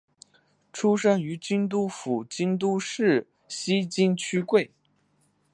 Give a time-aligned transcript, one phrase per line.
[0.73, 4.71] 出身于京都府京都市西京区桂。